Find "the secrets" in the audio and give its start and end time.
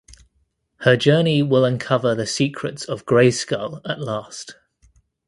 2.15-2.85